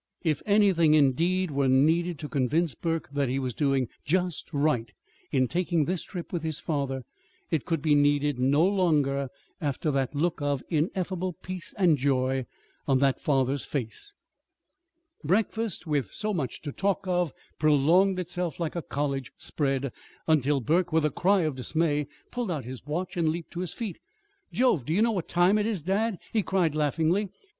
If 0.23 0.41
anything, 0.47 0.95
indeed, 0.95 1.51
were 1.51 1.67
needed 1.67 2.17
to 2.17 2.27
convince 2.27 2.73
Burke 2.73 3.07
that 3.11 3.29
he 3.29 3.37
was 3.37 3.53
doing 3.53 3.87
just 4.03 4.51
right 4.51 4.91
in 5.31 5.47
taking 5.47 5.85
this 5.85 6.01
trip 6.01 6.33
with 6.33 6.41
his 6.41 6.59
father, 6.59 7.03
it 7.51 7.65
could 7.65 7.83
be 7.83 7.93
needed 7.93 8.39
no 8.39 8.65
longer 8.65 9.29
after 9.61 9.91
the 9.91 10.09
look 10.13 10.41
of 10.41 10.63
ineffable 10.69 11.33
peace 11.33 11.75
and 11.77 11.99
joy 11.99 12.47
on 12.87 12.97
that 12.97 13.21
father's 13.21 13.63
face. 13.63 14.15
Breakfast, 15.23 15.85
with 15.85 16.11
so 16.11 16.33
much 16.33 16.63
to 16.63 16.71
talk 16.71 17.05
of, 17.07 17.31
prolonged 17.59 18.17
itself 18.17 18.59
like 18.59 18.75
a 18.75 18.81
college 18.81 19.31
spread, 19.37 19.91
until 20.27 20.61
Burke, 20.61 20.91
with 20.91 21.05
a 21.05 21.11
cry 21.11 21.41
of 21.41 21.53
dismay, 21.53 22.07
pulled 22.31 22.49
out 22.49 22.65
his 22.65 22.87
watch 22.87 23.15
and 23.17 23.29
leaped 23.29 23.51
to 23.51 23.59
his 23.59 23.75
feet. 23.75 23.99
"Jove! 24.51 24.83
Do 24.83 24.93
you 24.93 25.03
know 25.03 25.11
what 25.11 25.27
time 25.27 25.59
it 25.59 25.67
is, 25.67 25.83
dad?" 25.83 26.17
he 26.33 26.41
cried 26.41 26.73
laughingly. 26.75 27.29